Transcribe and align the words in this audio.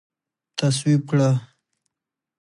تصویب 0.59 1.01
کړه 1.09 1.29